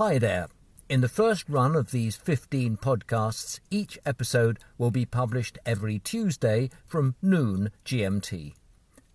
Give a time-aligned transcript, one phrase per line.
[0.00, 0.48] Hi there.
[0.88, 6.70] In the first run of these 15 podcasts, each episode will be published every Tuesday
[6.86, 8.54] from noon GMT.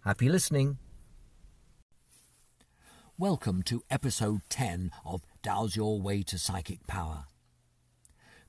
[0.01, 0.77] Happy listening.
[3.17, 7.23] Welcome to episode 10 of Dowse Your Way to Psychic Power.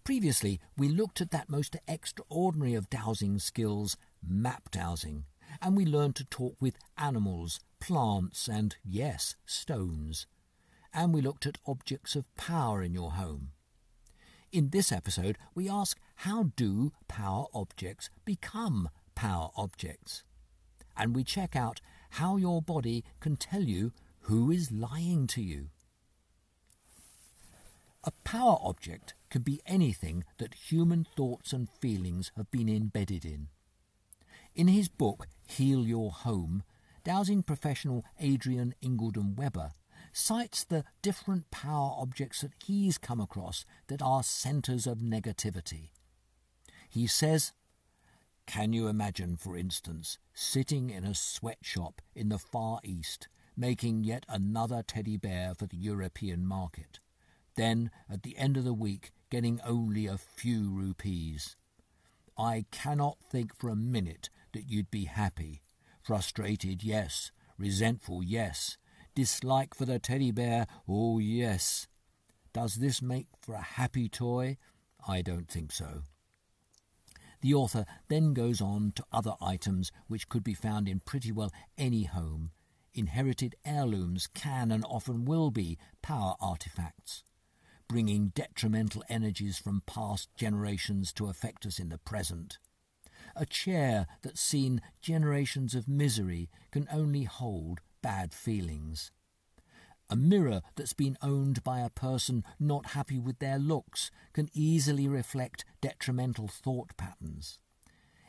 [0.05, 5.25] Previously, we looked at that most extraordinary of dowsing skills, map dowsing,
[5.63, 10.27] and we learned to talk with animals, plants, and, yes, stones.
[10.97, 13.51] And we looked at objects of power in your home.
[14.51, 20.25] In this episode, we ask how do power objects become power objects?
[20.97, 21.83] And we check out
[22.13, 25.69] how your body can tell you who is lying to you.
[28.03, 33.49] A power object can be anything that human thoughts and feelings have been embedded in.
[34.55, 36.63] In his book, Heal Your Home,
[37.05, 39.73] dowsing professional Adrian Incledon Webber
[40.17, 45.91] cites the different power objects that he's come across that are centres of negativity.
[46.89, 47.53] He says,
[48.47, 54.25] Can you imagine, for instance, sitting in a sweatshop in the Far East, making yet
[54.27, 56.99] another teddy bear for the European market?
[57.55, 61.57] Then, at the end of the week, getting only a few rupees.
[62.39, 65.61] I cannot think for a minute that you'd be happy.
[66.03, 67.33] Frustrated, yes.
[67.59, 68.79] Resentful, yes.
[69.17, 71.89] Dislike for the teddy bear, oh yes.
[72.53, 74.59] Does this make for a happy toy?
[75.09, 76.03] I don't think so.
[77.41, 81.51] The author then goes on to other items which could be found in pretty well
[81.77, 82.53] any home.
[82.95, 87.25] Inherited heirlooms can and often will be power artifacts
[87.89, 92.59] bringing detrimental energies from past generations to affect us in the present.
[93.35, 99.11] A chair that's seen generations of misery can only hold bad feelings.
[100.09, 105.09] A mirror that's been owned by a person not happy with their looks can easily
[105.09, 107.59] reflect detrimental thought patterns.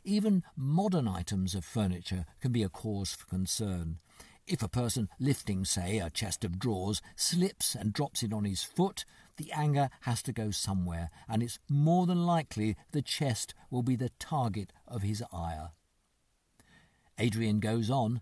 [0.04, 4.00] Even modern items of furniture can be a cause for concern.
[4.48, 8.64] If a person lifting, say, a chest of drawers slips and drops it on his
[8.64, 9.06] foot,
[9.36, 13.96] the anger has to go somewhere, and it's more than likely the chest will be
[13.96, 15.70] the target of his ire.
[17.20, 18.22] Adrian goes on.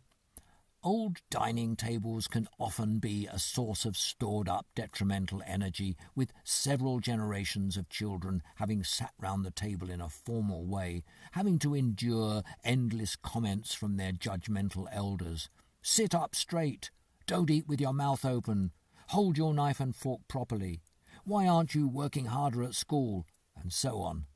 [0.85, 7.00] Old dining tables can often be a source of stored up detrimental energy, with several
[7.00, 12.44] generations of children having sat round the table in a formal way, having to endure
[12.63, 15.50] endless comments from their judgmental elders.
[15.81, 16.91] Sit up straight.
[17.25, 18.69] Don't eat with your mouth open.
[19.07, 20.81] Hold your knife and fork properly.
[21.24, 23.25] Why aren't you working harder at school?
[23.59, 24.28] And so on.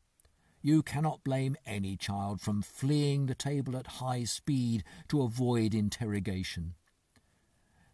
[0.61, 6.75] You cannot blame any child from fleeing the table at high speed to avoid interrogation.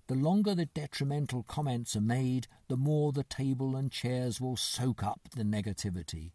[0.07, 5.03] The longer the detrimental comments are made, the more the table and chairs will soak
[5.03, 6.31] up the negativity.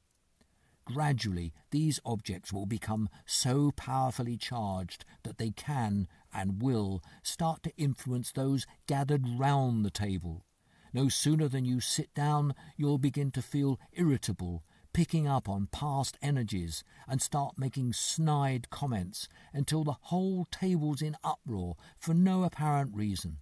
[0.84, 7.76] Gradually, these objects will become so powerfully charged that they can and will start to
[7.76, 10.44] influence those gathered round the table,
[10.92, 16.18] no sooner than you sit down, you'll begin to feel irritable, picking up on past
[16.22, 22.94] energies, and start making snide comments until the whole table's in uproar for no apparent
[22.94, 23.38] reason.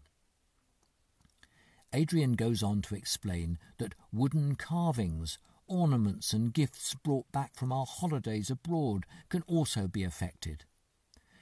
[1.93, 7.87] Adrian goes on to explain that wooden carvings, ornaments, and gifts brought back from our
[7.87, 10.65] holidays abroad can also be affected.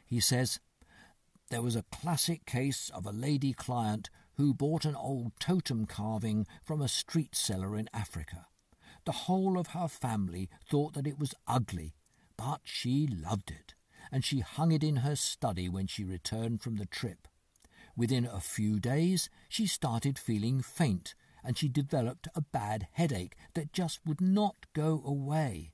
[0.05, 0.61] He says,
[1.51, 6.47] There was a classic case of a lady client who bought an old totem carving
[6.63, 8.47] from a street seller in Africa.
[9.07, 11.95] The whole of her family thought that it was ugly,
[12.37, 13.75] but she loved it,
[14.11, 17.29] and she hung it in her study when she returned from the trip.
[17.97, 21.15] Within a few days, she started feeling faint,
[21.45, 25.71] and she developed a bad headache that just would not go away.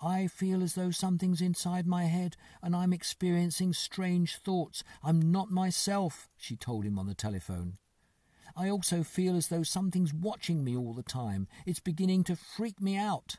[0.00, 4.84] I feel as though something's inside my head and I'm experiencing strange thoughts.
[5.02, 7.78] I'm not myself, she told him on the telephone.
[8.58, 11.46] I also feel as though something's watching me all the time.
[11.66, 13.36] It's beginning to freak me out.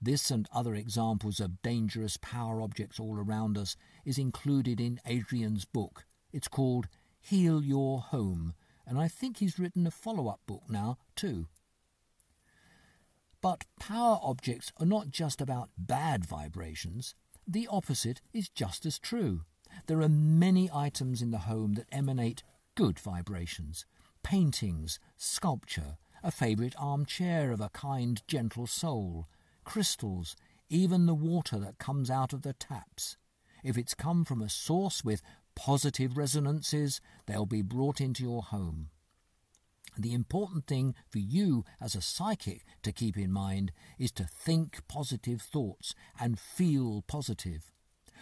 [0.00, 3.76] This and other examples of dangerous power objects all around us
[4.06, 6.06] is included in Adrian's book.
[6.32, 6.88] It's called
[7.20, 8.54] Heal Your Home,
[8.86, 11.46] and I think he's written a follow up book now, too.
[13.42, 17.14] But power objects are not just about bad vibrations.
[17.46, 19.42] The opposite is just as true.
[19.88, 22.42] There are many items in the home that emanate
[22.74, 23.84] good vibrations
[24.22, 29.28] paintings, sculpture, a favourite armchair of a kind, gentle soul,
[29.64, 30.36] crystals,
[30.68, 33.16] even the water that comes out of the taps.
[33.62, 35.22] If it's come from a source with
[35.54, 38.88] positive resonances, they'll be brought into your home.
[39.96, 44.80] The important thing for you as a psychic to keep in mind is to think
[44.88, 47.70] positive thoughts and feel positive.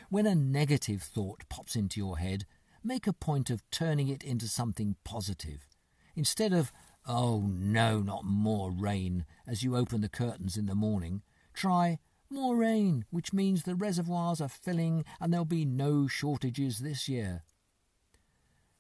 [0.08, 2.44] When a negative thought pops into your head,
[2.82, 5.69] make a point of turning it into something positive.
[6.15, 6.73] Instead of,
[7.07, 11.23] oh no, not more rain, as you open the curtains in the morning,
[11.55, 11.99] try
[12.31, 17.43] more rain, which means the reservoirs are filling and there'll be no shortages this year.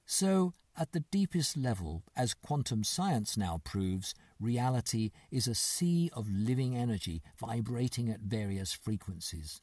[0.06, 6.30] So, at the deepest level, as quantum science now proves, reality is a sea of
[6.30, 9.60] living energy vibrating at various frequencies.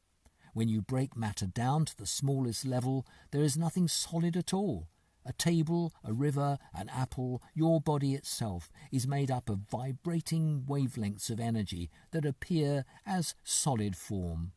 [0.54, 4.90] When you break matter down to the smallest level, there is nothing solid at all.
[5.28, 11.30] A table, a river, an apple, your body itself is made up of vibrating wavelengths
[11.30, 14.54] of energy that appear as solid form.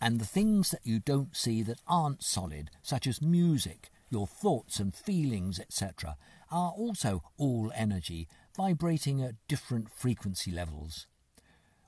[0.00, 4.80] And the things that you don't see that aren't solid, such as music, your thoughts
[4.80, 6.16] and feelings, etc.,
[6.50, 8.26] are also all energy,
[8.56, 11.06] vibrating at different frequency levels.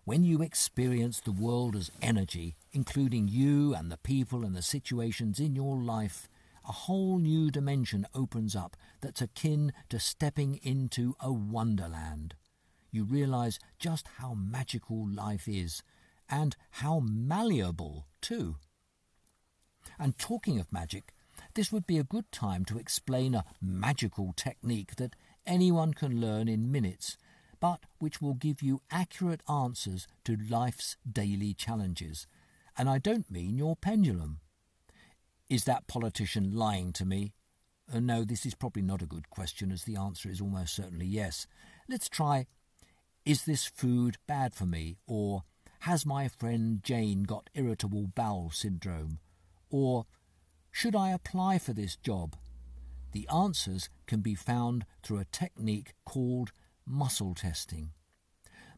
[0.04, 5.40] When you experience the world as energy, including you and the people and the situations
[5.40, 6.28] in your life,
[6.66, 12.34] a whole new dimension opens up that's akin to stepping into a wonderland.
[12.90, 15.82] You realize just how magical life is,
[16.28, 18.56] and how malleable, too.
[19.98, 21.12] And talking of magic,
[21.54, 26.48] this would be a good time to explain a magical technique that anyone can learn
[26.48, 27.18] in minutes,
[27.60, 32.26] but which will give you accurate answers to life's daily challenges.
[32.76, 34.40] And I don't mean your pendulum.
[35.48, 37.34] Is that politician lying to me?
[37.92, 41.06] Uh, no, this is probably not a good question, as the answer is almost certainly
[41.06, 41.46] yes.
[41.88, 42.46] Let's try
[43.24, 44.96] Is this food bad for me?
[45.06, 45.44] Or
[45.80, 49.18] Has my friend Jane got irritable bowel syndrome?
[49.70, 50.06] Or
[50.70, 52.36] Should I apply for this job?
[53.12, 56.52] The answers can be found through a technique called
[56.86, 57.90] muscle testing.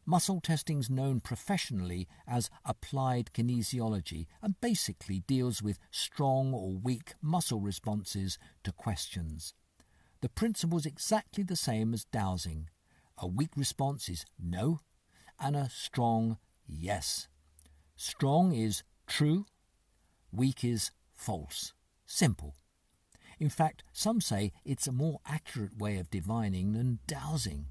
[0.09, 7.15] Muscle testing is known professionally as applied kinesiology and basically deals with strong or weak
[7.21, 9.53] muscle responses to questions.
[10.21, 12.69] The principle is exactly the same as dowsing.
[13.17, 14.79] A weak response is no,
[15.41, 17.27] and a strong yes.
[17.97, 19.45] Strong is true,
[20.31, 21.73] weak is false.
[22.05, 22.55] Simple.
[23.39, 27.65] In fact, some say it's a more accurate way of divining than dowsing.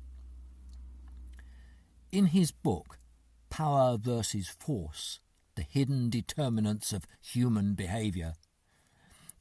[2.13, 2.99] In his book,
[3.51, 5.19] Power versus Force
[5.57, 8.35] The Hidden Determinants of Human Behaviour,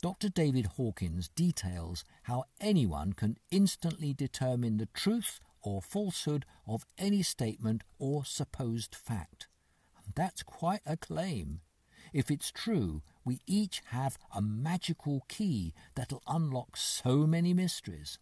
[0.02, 0.30] Dr.
[0.30, 7.84] David Hawkins details how anyone can instantly determine the truth or falsehood of any statement
[8.00, 9.48] or supposed fact.
[10.16, 11.62] That's quite a claim.
[12.14, 18.18] If it's true, we each have a magical key that'll unlock so many mysteries.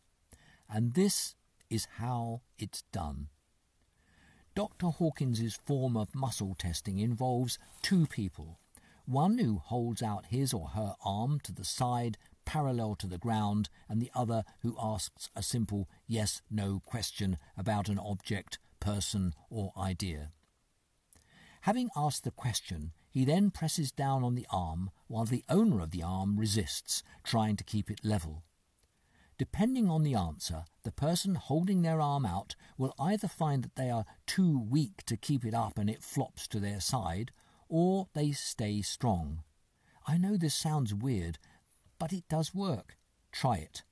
[0.69, 1.35] And this
[1.69, 3.29] is how it's done.
[4.55, 4.87] Dr.
[4.87, 8.59] Hawkins's form of muscle testing involves two people.
[9.05, 13.69] One who holds out his or her arm to the side parallel to the ground,
[13.89, 19.73] and the other who asks a simple yes no question about an object, person, or
[19.77, 20.31] idea.
[21.61, 25.91] Having asked the question, he then presses down on the arm while the owner of
[25.91, 28.43] the arm resists, trying to keep it level.
[29.43, 33.89] Depending on the answer, the person holding their arm out will either find that they
[33.89, 37.29] are too weak to keep it up and it flops to their side,
[37.67, 39.43] or they stay strong.
[40.07, 41.39] I know this sounds weird,
[41.99, 42.95] but it does work.
[43.33, 43.83] Try it.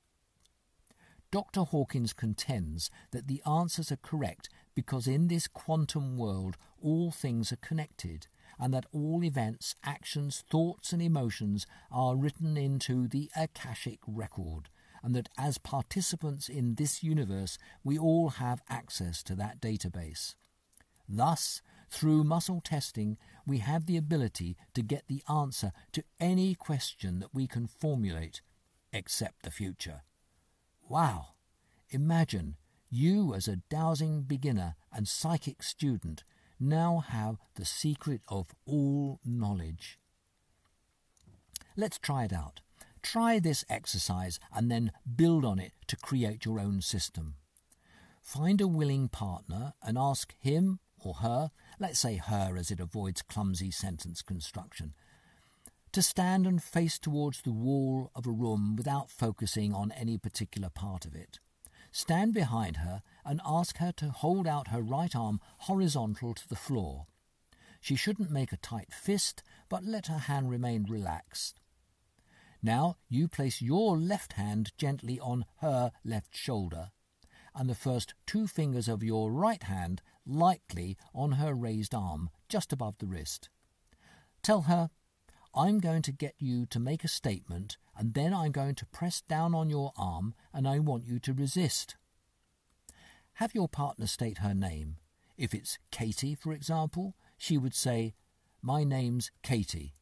[1.30, 1.64] Dr.
[1.64, 7.56] Hawkins contends that the answers are correct because in this quantum world all things are
[7.56, 8.26] connected,
[8.58, 14.70] and that all events, actions, thoughts, and emotions are written into the Akashic record,
[15.02, 20.34] and that as participants in this universe, we all have access to that database.
[21.08, 27.18] Thus, through muscle testing, we have the ability to get the answer to any question
[27.18, 28.40] that we can formulate,
[28.92, 30.02] except the future.
[30.88, 31.34] Wow!
[31.90, 32.56] Imagine
[32.88, 36.24] you, as a dowsing beginner and psychic student,
[36.58, 39.98] now have the secret of all knowledge.
[41.76, 42.60] Let's try it out.
[43.02, 47.34] Try this exercise and then build on it to create your own system.
[48.20, 53.22] Find a willing partner and ask him or her, let's say her as it avoids
[53.22, 54.94] clumsy sentence construction,
[55.90, 60.70] to stand and face towards the wall of a room without focusing on any particular
[60.70, 61.40] part of it.
[61.90, 66.56] Stand behind her and ask her to hold out her right arm horizontal to the
[66.56, 67.06] floor.
[67.80, 71.60] She shouldn't make a tight fist, but let her hand remain relaxed.
[72.62, 76.90] Now you place your left hand gently on her left shoulder,
[77.54, 82.72] and the first two fingers of your right hand lightly on her raised arm, just
[82.72, 83.48] above the wrist.
[84.42, 84.90] Tell her,
[85.54, 89.20] I'm going to get you to make a statement, and then I'm going to press
[89.20, 91.96] down on your arm, and I want you to resist.
[93.34, 94.96] Have your partner state her name.
[95.36, 98.14] If it's Katie, for example, she would say,
[98.62, 99.94] My name's Katie.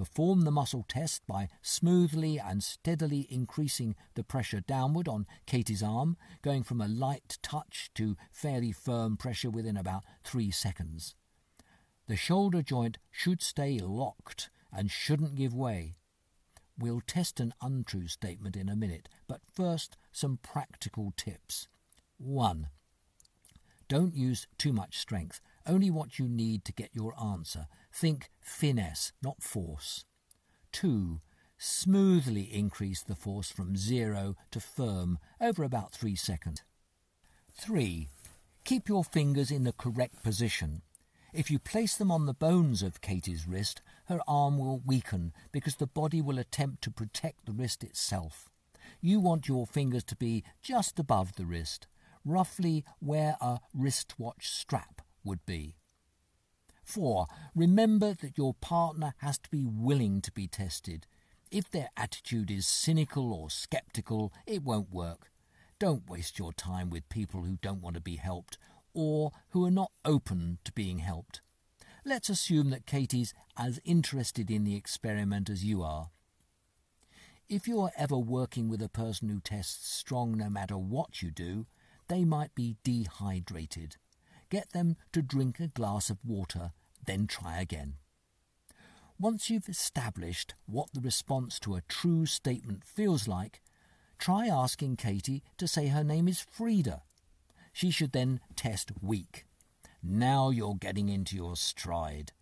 [0.00, 6.16] Perform the muscle test by smoothly and steadily increasing the pressure downward on Katie's arm,
[6.40, 11.16] going from a light touch to fairly firm pressure within about three seconds.
[12.08, 15.96] The shoulder joint should stay locked and shouldn't give way.
[16.78, 21.68] We'll test an untrue statement in a minute, but first some practical tips.
[22.16, 22.68] 1.
[23.86, 27.68] Don't use too much strength, only what you need to get your answer.
[27.92, 30.04] Think finesse, not force.
[30.72, 31.20] 2.
[31.56, 36.62] Smoothly increase the force from zero to firm over about 3 seconds.
[37.52, 38.08] 3.
[38.64, 40.82] Keep your fingers in the correct position.
[41.32, 45.76] If you place them on the bones of Katie's wrist, her arm will weaken because
[45.76, 48.50] the body will attempt to protect the wrist itself.
[49.00, 51.86] You want your fingers to be just above the wrist,
[52.24, 55.76] roughly where a wristwatch strap would be.
[56.84, 57.26] 4.
[57.54, 61.06] Remember that your partner has to be willing to be tested.
[61.50, 65.30] If their attitude is cynical or skeptical, it won't work.
[65.78, 68.58] Don't waste your time with people who don't want to be helped
[68.92, 71.40] or who are not open to being helped.
[72.04, 76.10] Let's assume that Katie's as interested in the experiment as you are.
[77.48, 81.30] If you are ever working with a person who tests strong no matter what you
[81.30, 81.66] do,
[82.08, 83.96] they might be dehydrated.
[84.50, 86.72] Get them to drink a glass of water,
[87.06, 87.94] then try again.
[89.18, 93.62] Once you've established what the response to a true statement feels like,
[94.18, 97.02] try asking Katie to say her name is Frida.
[97.72, 99.46] She should then test weak.
[100.02, 102.32] Now you're getting into your stride.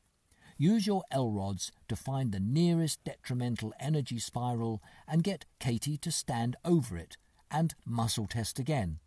[0.56, 6.56] Use your L-rods to find the nearest detrimental energy spiral and get Katie to stand
[6.64, 7.16] over it
[7.50, 8.98] and muscle test again.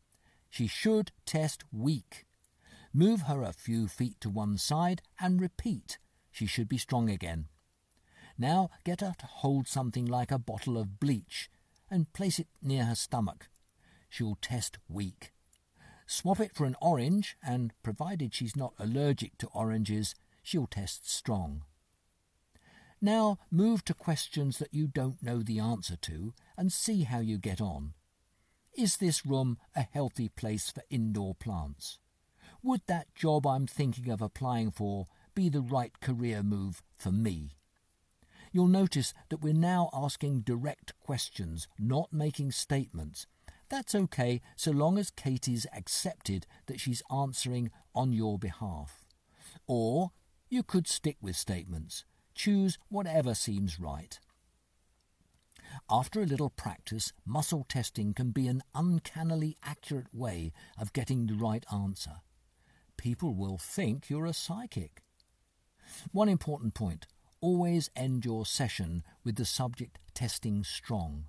[0.49, 2.25] She should test weak.
[2.93, 5.97] Move her a few feet to one side and repeat.
[6.31, 7.47] She should be strong again.
[8.37, 11.49] Now get her to hold something like a bottle of bleach
[11.89, 13.49] and place it near her stomach.
[14.09, 15.31] She'll test weak.
[16.05, 21.63] Swap it for an orange, and provided she's not allergic to oranges, she'll test strong.
[22.99, 27.37] Now move to questions that you don't know the answer to and see how you
[27.37, 27.93] get on.
[28.73, 31.99] Is this room a healthy place for indoor plants?
[32.63, 37.55] Would that job I'm thinking of applying for be the right career move for me?
[38.51, 43.25] You'll notice that we're now asking direct questions, not making statements.
[43.69, 49.05] That's okay so long as Katie's accepted that she's answering on your behalf.
[49.65, 50.11] Or
[50.49, 52.03] you could stick with statements.
[52.35, 54.19] Choose whatever seems right.
[55.89, 61.33] After a little practice, muscle testing can be an uncannily accurate way of getting the
[61.35, 62.17] right answer.
[63.01, 65.01] People will think you're a psychic.
[66.11, 67.07] One important point
[67.41, 71.25] always end your session with the subject testing strong.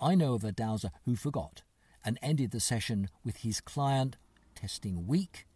[0.00, 1.62] I know of a dowser who forgot
[2.04, 4.16] and ended the session with his client
[4.56, 5.46] testing weak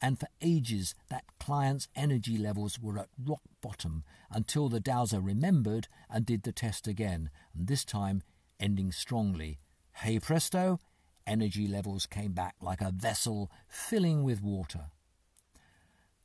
[0.00, 5.88] and for ages that client's energy levels were at rock bottom until the dowser remembered
[6.08, 8.22] and did the test again, and this time
[8.60, 9.58] ending strongly.
[9.92, 10.78] Hey presto,
[11.26, 14.92] energy levels came back like a vessel filling with water.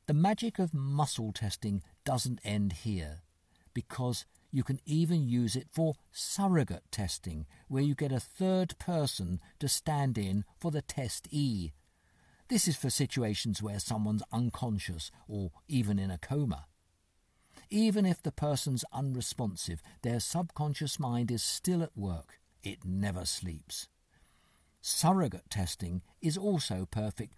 [0.07, 3.21] The magic of muscle testing doesn't end here,
[3.73, 9.39] because you can even use it for surrogate testing, where you get a third person
[9.59, 11.71] to stand in for the testee
[12.47, 16.67] this is for situations where someone's unconscious or even in a coma.
[17.71, 22.39] Even if the person's unresponsive, their subconscious mind is still at work.
[22.61, 23.87] It never sleeps.
[24.79, 27.33] Surrogate testing is also perfect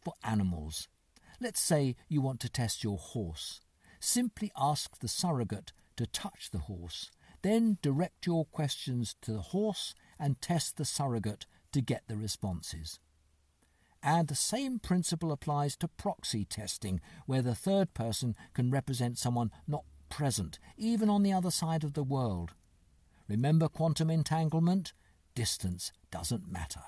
[0.00, 0.86] for animals.
[1.40, 3.60] Let's say you want to test your horse.
[4.00, 7.10] Simply ask the surrogate to touch the horse,
[7.42, 12.98] then direct your questions to the horse and test the surrogate to get the responses.
[14.02, 19.50] And the same principle applies to proxy testing, where the third person can represent someone
[19.66, 22.52] not present, even on the other side of the world.
[23.28, 24.92] Remember quantum entanglement?
[25.34, 26.82] Distance doesn't matter.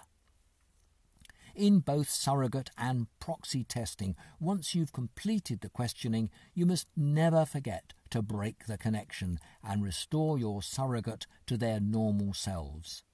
[1.57, 7.95] In both surrogate and proxy testing, once you've completed the questioning, you must never forget
[8.11, 13.05] to break the connection and restore your surrogate to their normal selves.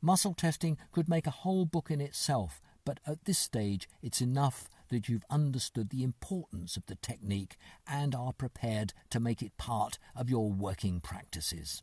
[0.00, 4.68] Muscle testing could make a whole book in itself, but at this stage it's enough
[4.88, 9.98] that you've understood the importance of the technique and are prepared to make it part
[10.14, 11.82] of your working practices.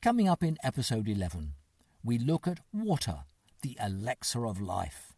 [0.00, 1.52] Coming up in episode 11,
[2.04, 3.24] we look at water,
[3.62, 5.14] the elixir of life.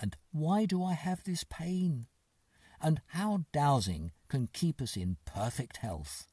[0.00, 2.06] And why do I have this pain?
[2.80, 6.26] And how dowsing can keep us in perfect health.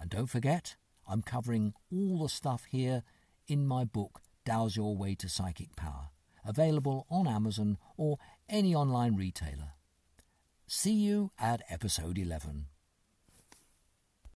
[0.00, 3.02] And don't forget, I'm covering all the stuff here
[3.46, 6.08] in my book, Dowse Your Way to Psychic Power,
[6.44, 8.18] available on Amazon or
[8.48, 9.72] any online retailer.
[10.66, 12.66] See you at episode 11.